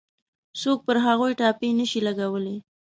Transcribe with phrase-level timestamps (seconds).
[0.61, 2.57] څوک پر هغوی ټاپې نه شي لګولای.